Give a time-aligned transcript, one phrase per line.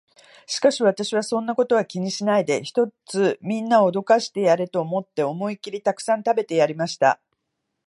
[0.47, 7.21] しかし私は、そんなことは気にしないで、ひとつみんなを驚かしてやれと思って、思いきりたくさん食べてやりました。